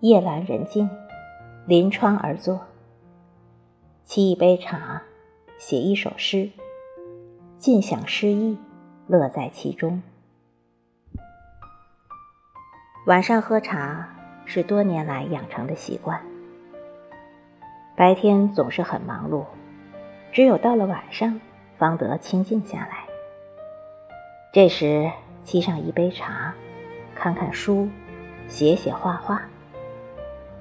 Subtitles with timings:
[0.00, 0.88] 夜阑人静，
[1.66, 2.60] 临窗而坐，
[4.06, 5.02] 沏一杯茶，
[5.58, 6.48] 写一首诗，
[7.58, 8.56] 尽享诗意，
[9.08, 10.00] 乐在其中。
[13.06, 14.08] 晚上喝茶
[14.44, 16.20] 是多年来养成的习惯。
[17.96, 19.46] 白天总是很忙碌，
[20.30, 21.40] 只有到了晚上，
[21.76, 23.04] 方得清静下来。
[24.52, 25.10] 这时
[25.44, 26.54] 沏上一杯茶，
[27.16, 27.88] 看看书，
[28.46, 29.42] 写写画画，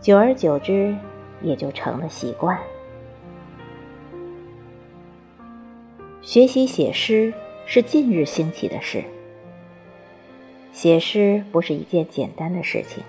[0.00, 0.94] 久而久之，
[1.42, 2.56] 也就成了习惯。
[6.22, 7.32] 学习写诗
[7.66, 9.02] 是近日兴起的事。
[10.72, 13.02] 写诗不是一件简单的事情，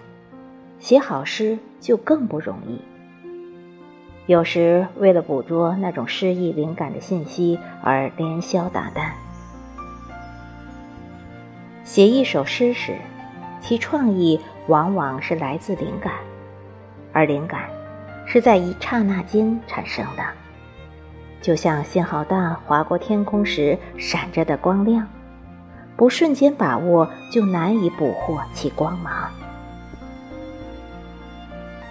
[0.80, 2.80] 写好诗就更不容易。
[4.26, 9.12] 有时为了捕捉那种诗意灵感的信息而连宵达旦。
[11.84, 12.96] 写一首诗时，
[13.62, 16.14] 其创意往往是来自灵感，
[17.18, 17.68] 而灵感
[18.28, 20.24] 是在一刹那间产生的，
[21.42, 25.08] 就像信号弹划过天空时闪着的光亮，
[25.96, 29.32] 不瞬间把握就难以捕获其光芒。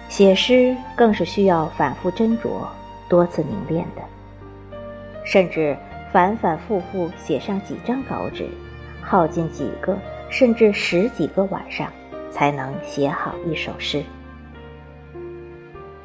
[0.07, 2.65] 写诗更是需要反复斟酌、
[3.09, 4.01] 多次凝练的，
[5.25, 5.75] 甚至
[6.09, 8.47] 反反复复写上几张稿纸，
[9.01, 9.97] 耗尽几个
[10.29, 11.91] 甚至十几个晚上，
[12.31, 14.01] 才能写好一首诗。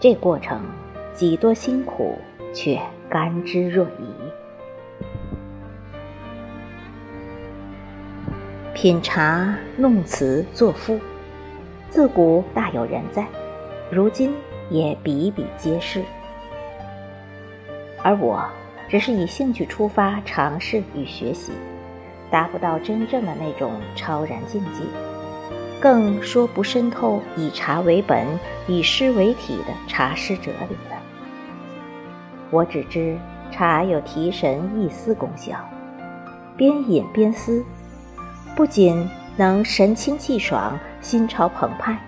[0.02, 0.60] 这过程
[1.14, 2.18] 几多辛苦，
[2.52, 2.76] 却
[3.08, 3.90] 甘之若饴。
[8.74, 10.98] 品茶、弄词、作赋，
[11.88, 13.24] 自古大有人在。
[13.92, 14.34] 如今
[14.70, 16.02] 也比比皆是，
[18.02, 18.44] 而我
[18.88, 21.52] 只是以兴趣出发尝试与学习，
[22.28, 24.82] 达不到真正的那种超然境界，
[25.82, 28.24] 更说不渗透以茶为本、
[28.68, 31.02] 以诗为体的茶诗哲理了。
[32.52, 33.18] 我只知
[33.50, 35.56] 茶有提神益思功效，
[36.56, 37.64] 边饮边思，
[38.54, 41.98] 不仅能神清气爽、心潮澎湃。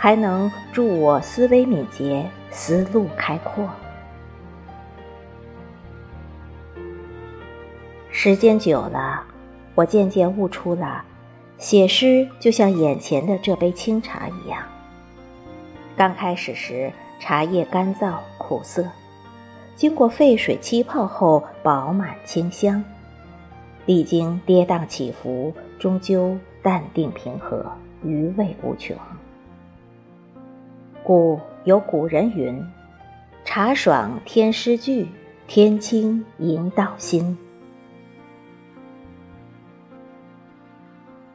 [0.00, 3.68] 还能助我思维敏捷，思路开阔。
[8.10, 9.24] 时间久了，
[9.74, 11.04] 我渐渐悟出了，
[11.58, 14.62] 写诗就像眼前的这杯清茶一样。
[15.96, 18.86] 刚开始时，茶叶干燥苦涩，
[19.74, 22.82] 经过沸水沏泡后，饱满清香。
[23.86, 27.66] 历经跌宕起伏，终究淡定平和，
[28.04, 28.96] 余味无穷。
[31.02, 32.62] 故有古人云
[33.44, 35.08] ：“茶爽天诗句，
[35.48, 37.36] 天清吟道心。”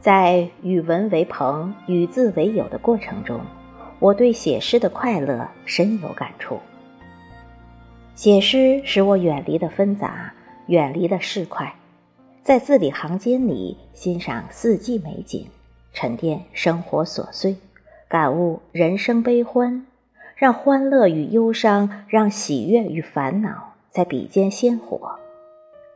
[0.04, 3.40] 在与文为朋、与字为友的过程中，
[4.00, 6.60] 我对写诗的快乐深有感触。
[8.14, 10.34] 写诗使我远离了纷杂，
[10.68, 11.72] 远离了市侩，
[12.42, 15.48] 在字里行间里欣赏四季美景，
[15.94, 17.56] 沉淀生活琐碎。
[18.10, 19.86] 感悟人生悲欢，
[20.36, 25.18] 让欢乐与忧伤，让喜悦与烦恼在笔尖鲜活，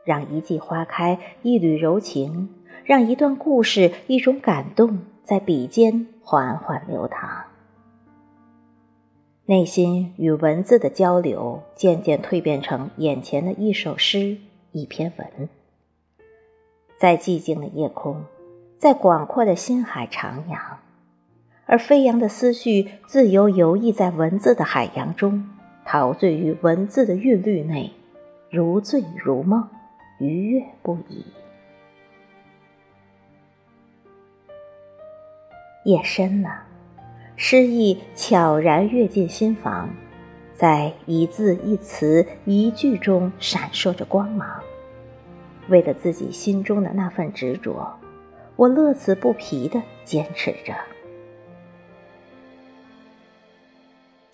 [0.02, 2.48] 让一季花开，一缕柔情，
[2.88, 7.44] 让一段故事，一种感动在笔尖缓缓流淌。
[9.44, 14.38] 内心与文字的交流渐渐蜕变成眼前的一首诗，
[14.72, 15.50] 一篇文，
[16.98, 18.24] 在寂静的夜空，
[18.78, 20.58] 在广阔的心海徜徉。
[21.66, 25.46] 而飞扬的思绪自由游弋在文字的海洋中，
[25.84, 27.92] 陶醉于文字的韵律内，
[28.50, 29.68] 如醉如梦，
[30.18, 31.26] 愉悦不已。
[35.88, 36.50] 夜深了，
[37.34, 39.88] 诗意悄然跃进心房，
[40.52, 44.46] 在一字一词一句中闪烁着光芒。
[45.68, 47.90] 为了自己心中的那份执着，
[48.56, 50.74] 我乐此不疲地坚持着。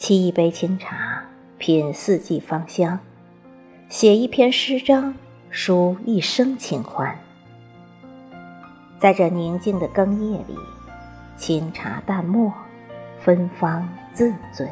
[0.00, 1.24] 沏一杯清茶，
[1.56, 2.98] 品四季芳香；
[3.88, 5.14] 写一篇诗章，
[5.52, 7.16] 抒一生清欢。
[8.98, 10.56] 在这宁静的更夜里，
[11.36, 12.52] 清茶淡墨，
[13.18, 14.68] 芬芳自醉。